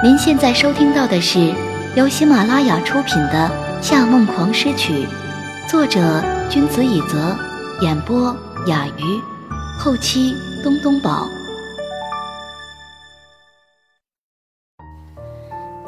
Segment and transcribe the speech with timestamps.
[0.00, 1.52] 您现在收听到的是
[1.96, 3.50] 由喜马拉雅出品的
[3.82, 4.92] 《夏梦狂诗曲》，
[5.68, 7.36] 作者君子以泽，
[7.80, 8.32] 演播
[8.68, 9.20] 雅鱼，
[9.76, 11.28] 后期东东宝。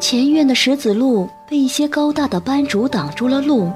[0.01, 3.71] 前院的石子路被一些高大的斑竹挡住了路，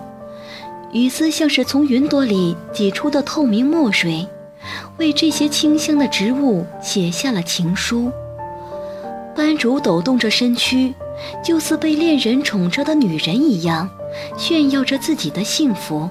[0.91, 4.27] 雨丝像是从云朵里挤出的透明墨水。
[4.99, 8.11] 为这些清香的植物写下了情书。
[9.37, 10.95] 斑竹抖动着身躯，
[11.43, 13.89] 就似被恋人宠着的女人一样，
[14.37, 16.09] 炫耀着自己的幸福。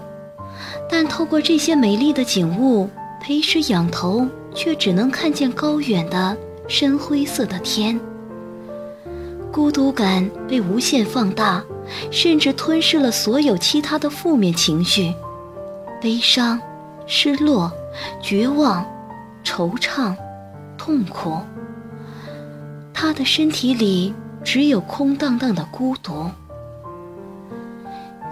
[0.89, 2.89] 但透过这些美丽的景物，
[3.21, 6.37] 裴时仰头却只能看见高远的
[6.67, 7.99] 深灰色的天。
[9.51, 11.63] 孤独感被无限放大，
[12.11, 15.13] 甚至吞噬了所有其他的负面情绪，
[16.01, 16.59] 悲伤、
[17.05, 17.71] 失落。
[18.23, 18.83] 绝望、
[19.45, 20.15] 惆怅、
[20.79, 21.37] 痛苦。
[22.93, 26.29] 他的身体里只有空荡荡的孤独。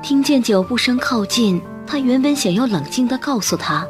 [0.01, 3.85] 听见脚步声靠近，他原本想要冷静地告诉他：“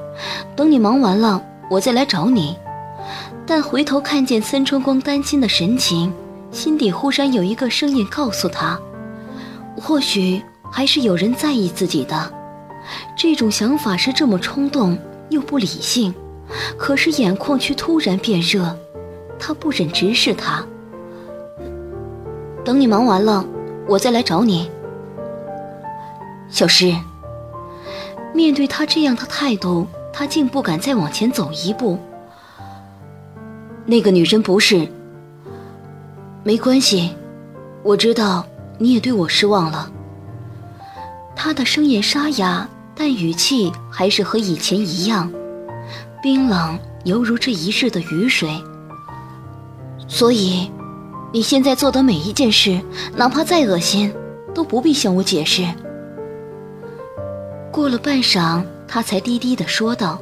[0.55, 2.57] 等你忙完了，我再来找你。”
[3.45, 6.11] 但回头看见森春光担心的神情，
[6.51, 8.79] 心底忽然有一个声音告诉他
[9.77, 10.41] ：“或许
[10.71, 12.33] 还是有人在意自己的。”
[13.17, 14.97] 这种想法是这么冲动。
[15.29, 16.13] 又不理性，
[16.77, 18.77] 可是眼眶却突然变热，
[19.41, 20.63] 他不忍直视他。
[22.63, 23.43] 等你忙完了，
[23.87, 24.69] 我再来找你。
[26.47, 26.95] 小诗，
[28.33, 31.97] 面对他这样的态度，他竟不敢再往前走一步。
[33.85, 34.87] 那个女人不是。
[36.43, 37.13] 没关系，
[37.81, 38.45] 我知道
[38.77, 39.91] 你也对我失望了。
[41.35, 42.69] 他的声音沙哑。
[42.93, 45.31] 但语气还是和以前一样，
[46.21, 48.61] 冰冷，犹如这一日的雨水。
[50.13, 50.69] 所以，
[51.31, 52.81] 你现在做的每一件事，
[53.15, 54.13] 哪怕再恶心，
[54.53, 55.65] 都不必向我解释。
[57.71, 60.21] 过了半晌，他才低低的说道：“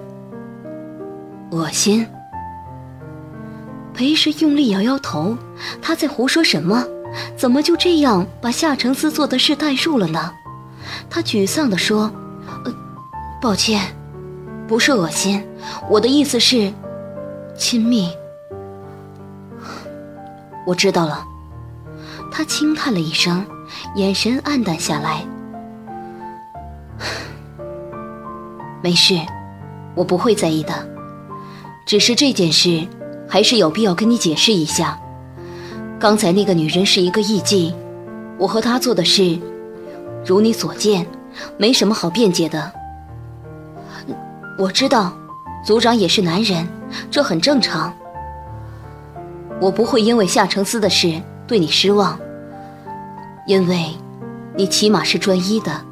[1.49, 2.05] 恶心。”
[3.95, 5.35] 裴时用力摇摇头，
[5.81, 6.85] 他在胡说什么？
[7.35, 10.31] 怎么就这样把夏承思做的事代入了呢？
[11.09, 12.11] 他沮丧地说。
[12.63, 12.73] 呃
[13.41, 13.81] 抱歉，
[14.67, 15.43] 不是恶心，
[15.89, 16.71] 我的意思是，
[17.57, 18.09] 亲密。
[20.69, 21.25] 我知道了。
[22.31, 23.43] 他轻叹了一声，
[23.95, 25.25] 眼神黯淡下来。
[28.83, 29.15] 没事，
[29.95, 30.87] 我不会在意的。
[31.87, 32.87] 只是这件事，
[33.27, 34.99] 还是有必要跟你解释一下。
[35.99, 37.73] 刚才那个女人是一个艺妓，
[38.37, 39.39] 我和她做的事，
[40.23, 41.03] 如你所见，
[41.57, 42.71] 没什么好辩解的。
[44.59, 45.17] 我知道，
[45.65, 46.67] 族长也是男人，
[47.09, 47.91] 这很正常。
[49.61, 52.17] 我不会因为夏承思的事对你失望，
[53.45, 53.93] 因为，
[54.55, 55.85] 你起码是专一的。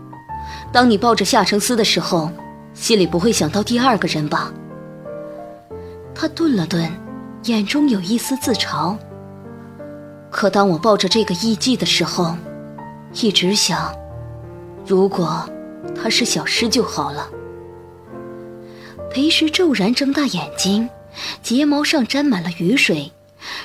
[0.72, 2.32] 当你抱着夏承思的时候，
[2.74, 4.54] 心里不会想到第二个人吧？
[6.16, 6.90] 他顿了顿，
[7.44, 8.96] 眼中有一丝自嘲。
[10.30, 12.36] 可当我抱着这个艺妓的时候，
[13.22, 13.94] 一直想，
[14.86, 15.44] 如果
[15.96, 17.30] 她是小诗就好了。
[19.12, 20.90] 裴时骤然睁大眼睛，
[21.42, 23.12] 睫毛上沾满了雨水，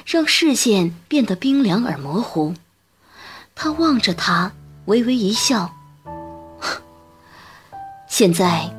[0.04, 2.54] 让视线变得冰凉而模糊。
[3.54, 4.52] 他望着他，
[4.86, 5.74] 微微一笑
[8.08, 8.74] ：“现在，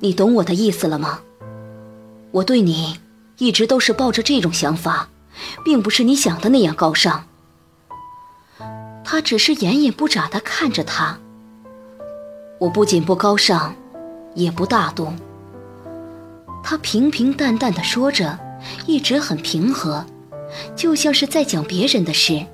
[0.00, 1.20] 你懂我的意思了吗？
[2.30, 3.00] 我对你
[3.38, 5.08] 一直都是抱着这种想法，
[5.64, 7.26] 并不是你想的那样高尚。”
[9.04, 11.18] 他只是眼也不眨地看着他。
[12.58, 13.74] 我不仅不高尚，
[14.34, 15.12] 也不大度。
[16.62, 18.38] 他平平淡淡的说着，
[18.86, 20.06] 一直很平和，
[20.74, 22.44] 就像是在讲别人的事。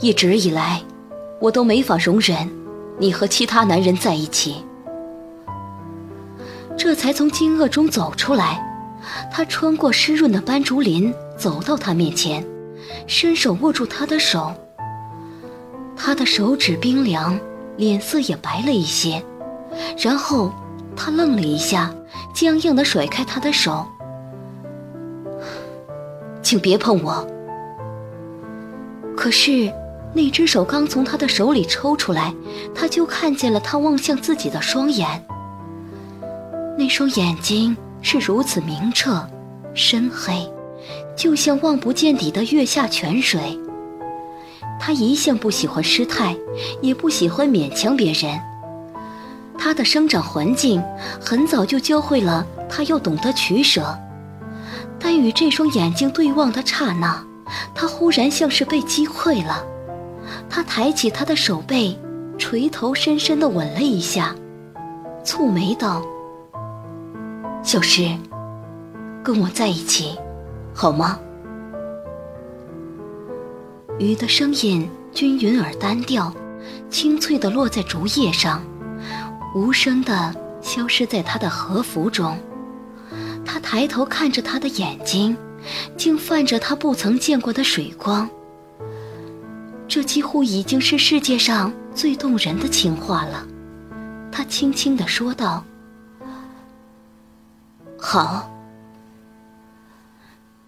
[0.00, 0.82] 一直以来，
[1.40, 2.50] 我都没法容忍
[2.98, 4.56] 你和其他男人在一起。
[6.76, 8.62] 这才从惊愕中走出来，
[9.32, 12.44] 他穿过湿润的斑竹林，走到他面前，
[13.06, 14.54] 伸手握住他的手。
[15.96, 17.38] 他的手指冰凉，
[17.76, 19.24] 脸色也白了一些，
[19.98, 20.52] 然后
[20.94, 21.92] 他愣了一下。
[22.34, 23.86] 僵硬地甩开他的手，
[26.46, 27.26] 请别碰我。
[29.16, 29.68] 可是，
[30.14, 32.32] 那只手刚从他的手里抽出来，
[32.72, 35.26] 他就看见了他望向自己的双眼。
[36.78, 39.28] 那双眼睛是如此明澈、
[39.74, 40.48] 深黑，
[41.16, 43.58] 就像望不见底的月下泉水。
[44.78, 46.36] 他一向不喜欢失态，
[46.80, 48.38] 也不喜欢勉强别人。
[49.58, 50.80] 他的生长环境
[51.20, 53.98] 很早就教会了他要懂得取舍，
[54.98, 57.24] 但与这双眼睛对望的刹那，
[57.74, 59.64] 他忽然像是被击溃了，
[60.48, 61.96] 他抬起他的手背，
[62.38, 64.34] 垂头深深的吻了一下，
[65.24, 66.02] 蹙眉道
[67.62, 68.16] ：“小诗，
[69.22, 70.18] 跟我在一起，
[70.74, 71.18] 好吗？”
[73.98, 76.32] 雨的声音均匀而单调，
[76.90, 78.62] 清脆的落在竹叶上，
[79.54, 82.36] 无声的消失在他的和服中。
[83.46, 85.36] 他抬头看着他的眼睛，
[85.96, 88.28] 竟泛着他不曾见过的水光。
[89.88, 93.46] 这几乎已经是世界上最动人的情话了。
[94.32, 95.64] 他轻轻地说道
[97.96, 98.52] ：“好。”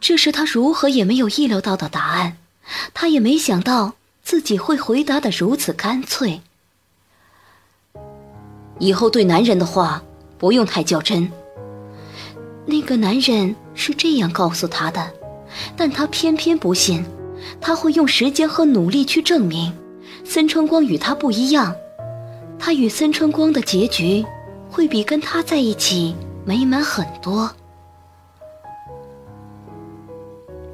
[0.01, 2.37] 这是他如何也没有意料到的答案。
[2.95, 6.41] 他也没想到自己会回答的如此干脆。
[8.79, 10.03] 以后对男人的话
[10.39, 11.31] 不用太较真。
[12.71, 15.11] 那个男人是这样告诉他的，
[15.75, 17.03] 但他偏偏不信。
[17.61, 19.73] 他会用时间和努力去证明，
[20.23, 21.75] 森川光与他不一样。
[22.59, 24.23] 他与森川光的结局
[24.71, 27.51] 会比跟他在一起美满很多。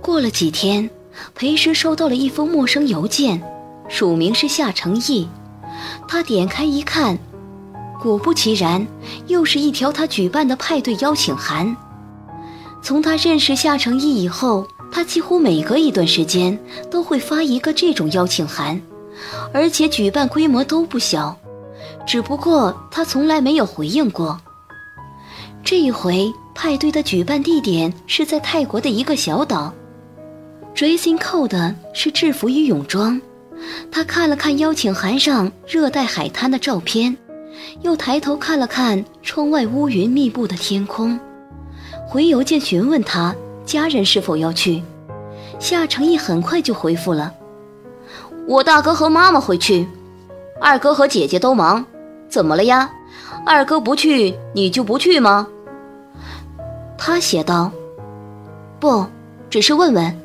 [0.00, 0.90] 过了几天。
[1.36, 3.40] 裴时收到了一封陌生邮件，
[3.88, 5.28] 署名是夏成义。
[6.08, 7.16] 他点开一看，
[8.02, 8.84] 果不其然，
[9.28, 11.76] 又是一条他举办的派对邀请函。
[12.84, 16.56] 从他认识夏承义以后，他几乎每隔一段时间
[16.90, 18.78] 都会发一个这种邀请函，
[19.54, 21.34] 而且举办规模都不小。
[22.06, 24.38] 只不过他从来没有回应过。
[25.64, 29.72] 这一回派对的举办地点是在泰国的一个小岛。
[30.76, 33.18] Dressing code 是制服与泳装。
[33.90, 37.16] 他看了看邀请函上热带海滩的照片，
[37.80, 41.18] 又抬头看了看窗外乌云密布的天空，
[42.06, 43.34] 回邮件询问他
[43.64, 44.82] 家人是否要去。
[45.58, 47.32] 夏承义很快就回复了
[48.46, 49.86] ：“我大哥和妈妈会去，
[50.60, 51.84] 二哥和姐姐都忙。
[52.28, 52.90] 怎么了呀？
[53.46, 55.46] 二哥不去，你就不去吗？”
[56.98, 57.70] 他写道
[58.80, 59.06] ：“不，
[59.48, 60.16] 只是问问。”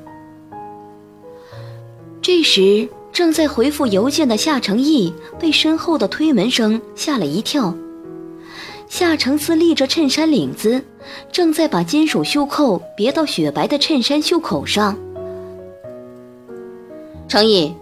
[2.21, 7.73] 这时，正在回复邮件的夏承义被身后的推门声吓了一跳。
[8.89, 10.83] 夏承思立着衬衫领子，
[11.31, 14.97] 正在把金属袖扣别到雪白的衬衫袖口上。
[17.27, 17.74] 承义，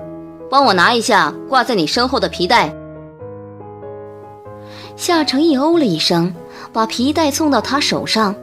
[0.50, 2.76] 帮我拿一下挂在你身后的皮带。
[4.98, 6.36] 夏承义哦了一声，
[6.74, 8.36] 把皮带送到他手上。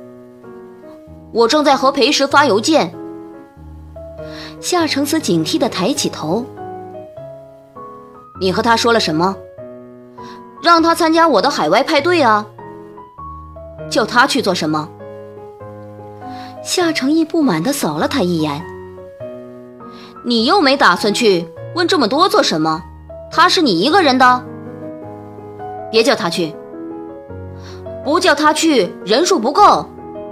[1.33, 2.95] 我正在和裴石发邮件。
[4.61, 6.47] 夏承思警惕地抬起头
[8.41, 9.37] ：“你和他说了什么？
[10.63, 12.47] 让他参加我的海外派对啊？
[13.91, 14.89] 叫他去做什么？”
[16.63, 18.65] 夏承义不满地扫了他一眼
[20.25, 22.83] ：“你又没打算去，问这么多做什么？
[23.31, 24.43] 他是你一个人的，
[25.91, 26.55] 别叫他去。
[28.05, 29.87] 不叫他去，人数不够，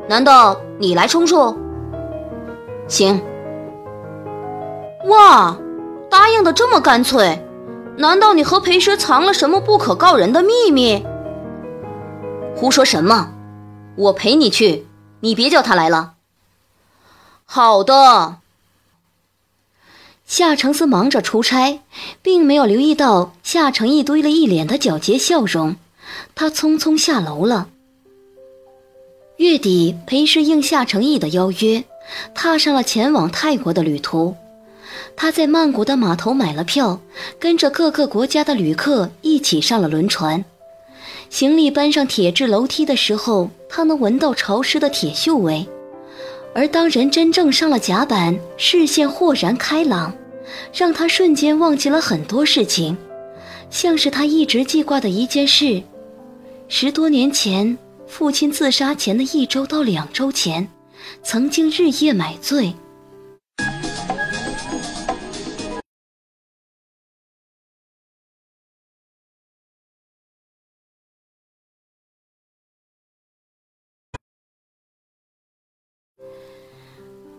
[0.09, 1.57] 难道你来充数？
[2.89, 3.21] 行。”
[5.09, 5.57] 哇，
[6.09, 7.45] 答应的这么干脆，
[7.99, 11.05] 难道你和裴师藏了什么不可告人的秘密？
[12.57, 13.29] 胡说什么？
[13.97, 14.87] 我陪你去，
[15.21, 16.15] 你别叫他来了。
[17.45, 18.39] 好的。
[20.27, 21.81] 夏承思忙着出差，
[22.23, 25.77] 并没有留意到夏承义堆了一脸的皎洁笑容，
[26.35, 27.69] 他匆匆下楼了。
[29.37, 31.85] 月底，裴氏应夏承义的邀约，
[32.35, 34.35] 踏上了前往泰国的旅途。
[35.15, 37.01] 他在曼谷的码头买了票，
[37.39, 40.43] 跟着各个国家的旅客一起上了轮船。
[41.33, 45.67] 行李搬上铁质楼梯的时候，他能闻到潮湿的铁锈味；
[46.55, 50.15] 而当人真正上了甲板，视线豁然开朗，
[50.75, 52.95] 让他瞬间忘记了很多事情，
[53.71, 55.83] 像是他一直记挂的一件事：
[56.69, 60.69] 十多年前，父亲自杀前的一周到两周前，
[61.23, 62.75] 曾经日夜买醉。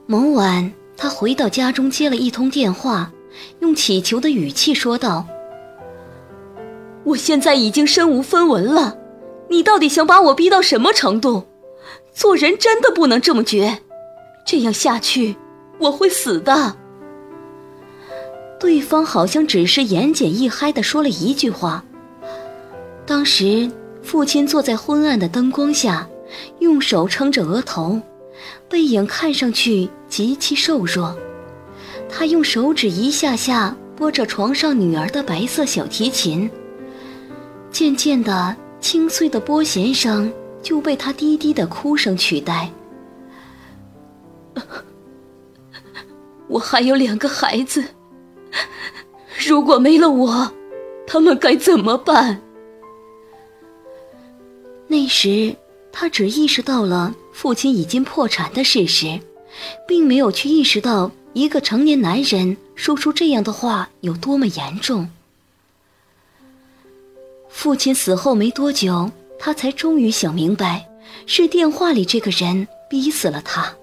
[0.06, 3.12] 某晚，他回到家中接了一通电话，
[3.60, 5.26] 用乞求的语气说道
[7.06, 8.98] ：“我现在已经身无分文了，
[9.50, 11.46] 你到底想把我逼到什么程度？
[12.14, 13.80] 做人真的不能这么绝，
[14.46, 15.38] 这样下去
[15.80, 16.76] 我会死的。”
[18.60, 21.84] 对方好像只是言简意赅的说了一句话。
[23.06, 26.08] 当时，父亲坐在昏暗的灯光下，
[26.60, 28.02] 用手撑着额头。
[28.74, 31.16] 背影看上去极其瘦弱，
[32.10, 36.50] 他用手指一下下拨着床上女儿的白色小提琴，
[37.70, 42.68] 渐渐的，清脆的拨弦声就被他低低的哭声取代。
[46.50, 47.86] 我还有两个孩子，
[49.48, 50.52] 如果没了我，
[51.06, 52.42] 他们该怎么办？
[54.88, 55.56] 那时，
[55.92, 59.20] 他只意识到了父亲已经破产的事实，
[59.86, 65.10] 并没有去意识到一个成年男人说出这样的话有多么严重。
[67.50, 70.88] 父亲死后没多久，他才终于想明白，
[71.26, 73.74] 是电话里这个人逼死了他。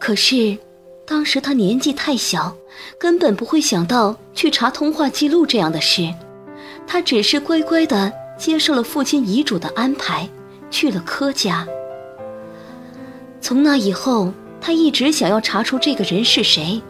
[0.00, 0.58] 可是，
[1.06, 2.56] 当时他年纪太小，
[2.98, 6.12] 根本不会想到去查通话记录这样的事，
[6.86, 8.12] 他只是乖乖的。
[8.38, 10.28] 接受了父亲遗嘱的安排，
[10.70, 11.66] 去了柯家。
[13.40, 16.82] 从那以后，他一直想要查出这个人是谁，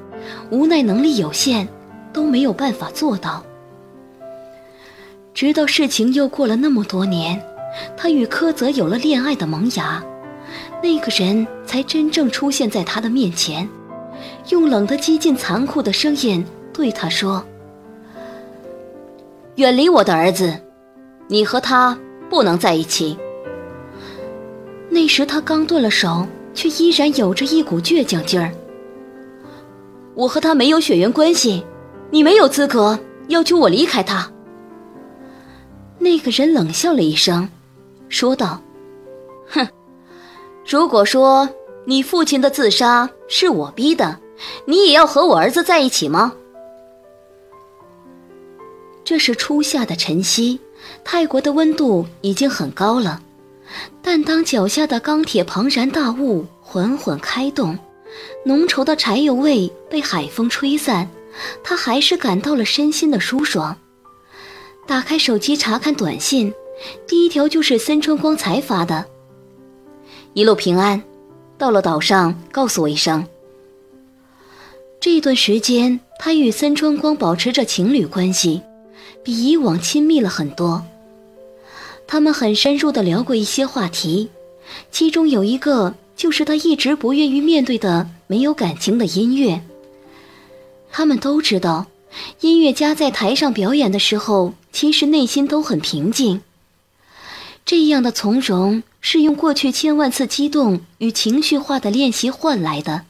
[0.51, 1.69] 无奈能力有限，
[2.13, 3.45] 都没有办法做到。
[5.35, 7.41] 直到事情又过了那么多年，
[7.97, 10.03] 他与柯泽有了恋爱的萌芽，
[10.83, 13.69] 那个人才真正出现在他的面前，
[14.49, 17.45] 用冷的、激进、残酷的声音对他说
[19.57, 20.59] ：“远离我的儿子。”
[21.31, 21.97] 你和他
[22.31, 23.15] 不能在一起。
[24.89, 26.27] 那时他刚断了手，
[26.59, 28.51] 却依然有着一股倔强劲儿。
[30.17, 31.65] 我和他没有血缘关系，
[32.11, 32.99] 你没有资格
[33.29, 34.29] 要求我离开他。
[36.01, 37.49] 那个人冷笑了一声，
[38.09, 38.61] 说道
[39.49, 39.69] ：“哼，
[40.67, 41.49] 如果说
[41.85, 44.19] 你父亲的自杀是我逼的，
[44.65, 46.33] 你也要和我儿子在一起吗？”
[49.05, 50.59] 这是初夏的晨曦。
[51.05, 53.23] 泰国的温度已经很高了，
[54.03, 57.79] 但当脚下的钢铁庞然大物缓缓开动，
[58.45, 61.09] 浓稠的柴油味被海风吹散，
[61.63, 63.77] 他还是感到了身心的舒爽。
[64.87, 66.53] 打开手机查看短信，
[67.07, 69.05] 第一条就是森川光才发的
[70.33, 71.03] ：“一路平安，
[71.59, 73.27] 到了岛上告诉我一声。”
[75.01, 78.63] 这段时间，他与森川光保持着情侣关系。
[79.25, 80.83] 比以往亲密了很多。
[82.09, 84.31] 他们很深入的聊过一些话题，
[84.91, 89.63] 其中有一个就是他一直不愿意面对的没有感情的音乐。
[90.91, 91.87] 他们都知道，
[92.41, 96.41] 音乐家在台上表演的时候，其实内心都很平静。
[97.67, 103.05] 这样的从容是用过去千万次激动与情绪化的练习换来的，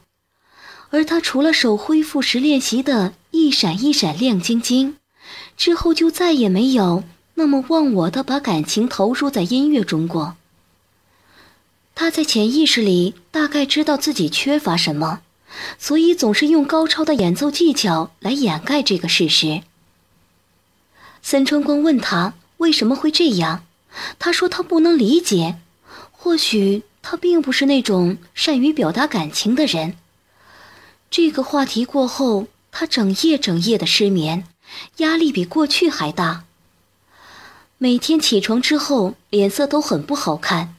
[0.89, 4.97] 而他除了手恢复时练习的一闪一闪亮晶晶。
[5.55, 7.03] 之后就再也没有
[7.39, 10.35] 那么忘我的把感情投入在音乐中过。
[11.95, 15.21] 他在潜意识里大概知道自己缺乏什么，
[15.77, 19.61] 所以总是用高超的演奏技巧来掩盖这个事实。
[21.21, 23.63] 森川光问他为什么会这样，
[24.19, 25.59] 他说他不能理解，
[26.11, 29.95] 或许他并不是那种善于表达感情的人。
[31.09, 34.43] 这个话题过后，他整夜整夜的失眠。
[34.97, 36.43] 压力比过去还大。
[37.81, 40.75] 每天起床之后，脸色都很不好看。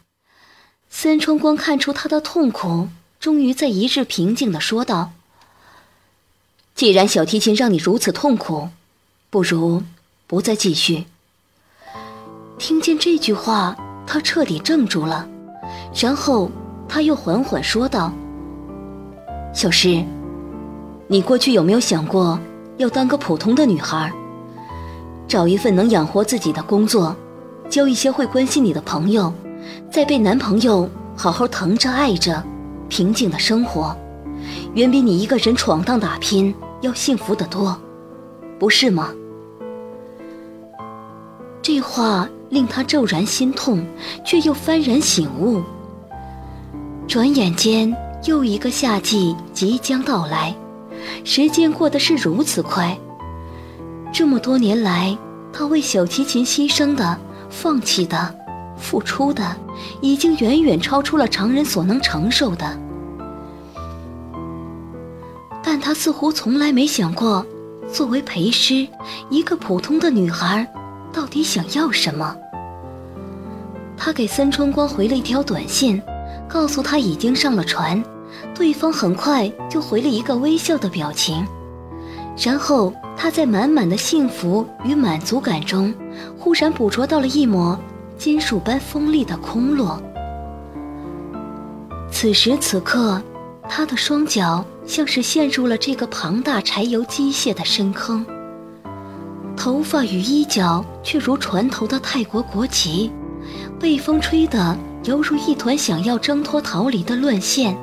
[0.91, 2.89] 森川光看出他的痛苦，
[3.19, 5.13] 终于在一日平静的说道
[6.77, 8.69] ：“既然小提琴让你如此痛苦，
[9.31, 9.83] 不如
[10.27, 11.07] 不再继续。”
[12.61, 13.75] 听见这句话，
[14.07, 15.27] 他彻底怔住了，
[15.95, 16.51] 然后
[16.87, 18.13] 他又缓缓说道
[19.57, 20.05] ：“小诗，
[21.09, 22.39] 你过去有没有想过？”
[22.77, 24.13] 要当个普通的女孩，
[25.31, 27.15] 找一份能养活自己的工作，
[27.69, 29.33] 交一些会关心你的朋友，
[29.89, 32.43] 再被男朋友好好疼着爱着，
[32.89, 33.97] 平静的生活，
[34.75, 37.79] 远比你一个人闯荡打拼要幸福得多，
[38.59, 39.13] 不是吗？
[41.63, 43.87] 这话令他骤然心痛，
[44.25, 45.63] 却又幡然醒悟。
[47.07, 50.53] 转眼间，又一个夏季即将到来。
[51.23, 52.99] 时间过得是如此快，
[54.13, 55.17] 这么多年来，
[55.53, 58.35] 他为小提琴牺牲的、放弃的、
[58.77, 59.57] 付出的，
[60.01, 62.79] 已经远远超出了常人所能承受的。
[65.63, 67.45] 但他似乎从来没想过，
[67.93, 68.87] 作为陪师，
[69.29, 70.67] 一个普通的女孩，
[71.13, 72.37] 到底想要什么？
[73.97, 76.03] 他给森春光回了一条短信，
[76.49, 78.03] 告诉他已经上了船。
[78.55, 81.47] 对方很快就回了一个微笑的表情，
[82.43, 85.93] 然后他在满满的幸福与满足感中，
[86.39, 87.79] 忽然捕捉到了一抹
[88.17, 90.03] 金属般锋利的空落。
[92.11, 93.23] 此时此刻，
[93.69, 98.25] 他的双脚像是陷入了这个庞大柴油机械的深坑，
[99.55, 103.13] 头发与衣角却如船头的泰国国旗，
[103.79, 107.77] 被风吹得犹如一团想要挣脱逃离的乱线。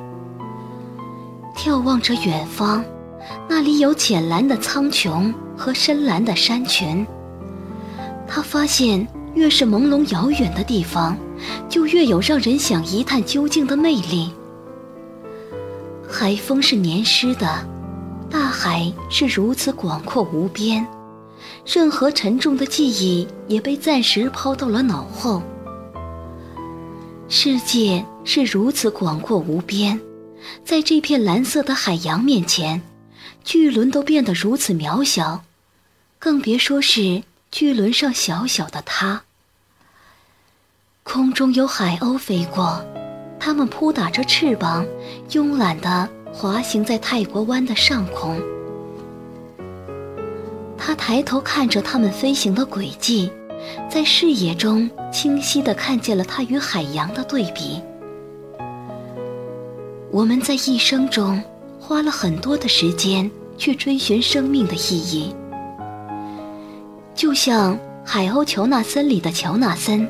[1.56, 2.84] 眺望着远方，
[3.48, 7.06] 那里有浅蓝的苍穹和深蓝的山群。
[8.26, 11.16] 他发现，越是朦胧遥远的地方，
[11.68, 14.30] 就越有让人想一探究竟的魅力。
[16.08, 17.66] 海风是黏湿的，
[18.30, 20.86] 大海是如此广阔无边，
[21.66, 25.42] 任何沉重的记忆也被暂时抛到了脑后。
[27.28, 30.00] 世界是如此广阔无边，
[30.64, 32.80] 在这片蓝色的海洋面前，
[33.44, 35.44] 巨轮都变得如此渺小，
[36.18, 39.22] 更别说是巨轮上小小的他。
[41.02, 42.84] 空中有海鸥飞过。
[43.40, 44.84] 它们扑打着翅膀，
[45.30, 48.36] 慵懒地滑行在泰国湾的上空。
[50.76, 53.30] 他抬头看着它们飞行的轨迹，
[53.88, 57.80] 在视野中清晰地看见了它与海洋的对比。
[60.10, 61.40] 我们在一生中
[61.88, 65.34] 花了很多的时间去追寻生命的意义，
[67.14, 70.06] 就像海鸥乔纳森里的乔纳森，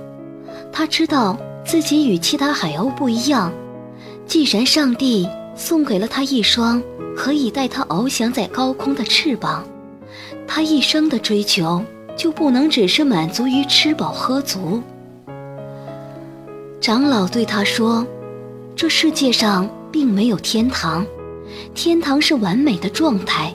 [0.73, 1.39] 他知道。
[1.65, 3.53] 自己与其他海鸥不一样，
[4.27, 6.83] 既然上帝送给了他一双
[7.15, 9.63] 可以带他翱翔在高空的翅膀，
[10.47, 11.85] 他一生的追求
[12.17, 14.83] 就不能只是满足于吃饱喝足。
[16.81, 18.07] 长老对他说
[18.75, 21.05] ：“这世界上并没有天堂，
[21.75, 23.53] 天堂是完美的状态。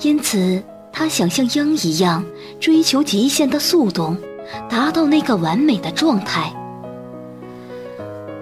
[0.00, 2.24] 因此，他想像鹰一样
[2.60, 4.16] 追求极限的速度，
[4.68, 6.52] 达到那个完美的状态。”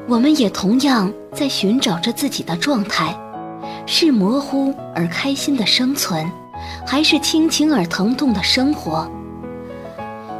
[0.09, 3.12] 我们也同样在寻找着自己的状态，
[3.87, 6.31] 是模糊而开心的生存，
[6.87, 9.11] 还是亲情而疼痛的生活？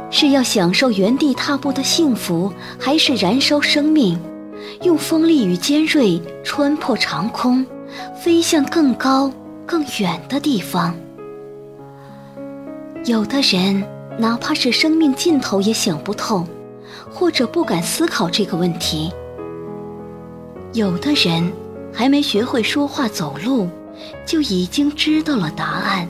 [0.09, 4.17] 是要享受原地踏步的幸福，还是燃烧生命，
[4.83, 7.65] 用锋利与尖锐穿破长空，
[8.15, 9.31] 飞向更高
[9.65, 10.95] 更远的地方？
[13.05, 13.83] 有的人
[14.17, 16.45] 哪怕是生命尽头也想不透，
[17.11, 19.11] 或者不敢思考这个问题。
[20.73, 21.51] 有的人
[21.93, 23.69] 还没学会说话走路，
[24.25, 26.07] 就已经知道了答案。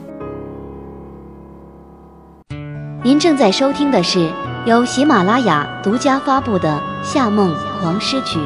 [3.04, 4.28] 您正在收听的是
[4.66, 8.38] 由喜马拉雅独家发布的《夏梦狂诗曲》。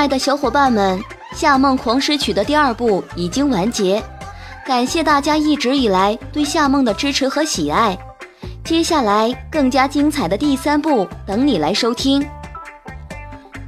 [0.00, 0.98] 爱的小伙伴们。
[1.36, 4.02] 《夏梦狂诗曲》的第二部已经完结，
[4.64, 7.96] 感谢大家一直以来对夏梦的支持和喜爱。
[8.64, 12.26] 接下来更加精彩的第三部等你来收听。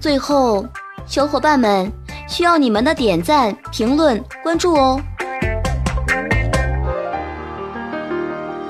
[0.01, 0.66] 最后，
[1.05, 1.92] 小伙伴们
[2.27, 4.99] 需要你们的点赞、评论、关注哦。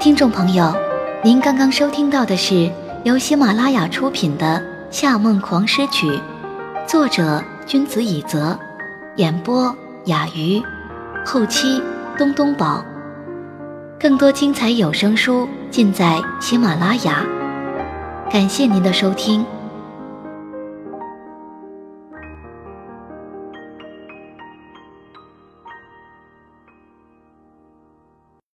[0.00, 0.74] 听众朋友，
[1.22, 2.68] 您刚刚收听到的是
[3.04, 4.58] 由喜马拉雅出品的
[4.90, 6.10] 《夏梦狂诗曲》，
[6.88, 8.58] 作者君子以泽。
[9.16, 10.62] 演播雅鱼，
[11.24, 11.82] 后期
[12.18, 12.84] 东东宝。
[13.98, 17.24] 更多精彩有声书尽在喜马拉雅。
[18.30, 19.42] 感谢您的收听。